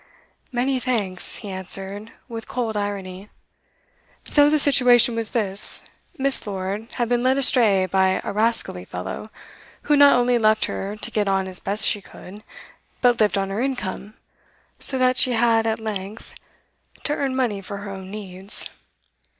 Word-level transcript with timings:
'Many 0.51 0.79
thanks,' 0.79 1.35
he 1.35 1.49
answered, 1.51 2.11
with 2.27 2.47
cold 2.47 2.75
irony. 2.75 3.29
'So 4.25 4.49
the 4.49 4.57
situation 4.57 5.13
was 5.13 5.29
this: 5.29 5.83
Miss. 6.17 6.47
Lord 6.47 6.87
had 6.95 7.07
been 7.07 7.21
led 7.21 7.37
astray 7.37 7.85
by 7.85 8.19
a 8.23 8.33
rascally 8.33 8.83
fellow, 8.83 9.29
who 9.83 9.95
not 9.95 10.15
only 10.15 10.39
left 10.39 10.65
her 10.65 10.95
to 10.95 11.11
get 11.11 11.27
on 11.27 11.47
as 11.47 11.59
best 11.59 11.85
she 11.85 12.01
could, 12.01 12.43
but 13.01 13.19
lived 13.19 13.37
on 13.37 13.51
her 13.51 13.61
income, 13.61 14.15
so 14.79 14.97
that 14.97 15.17
she 15.17 15.33
had 15.33 15.67
at 15.67 15.77
length 15.79 16.33
to 17.03 17.13
earn 17.13 17.35
money 17.35 17.61
for 17.61 17.77
her 17.77 17.91
own 17.91 18.09
needs. 18.09 18.71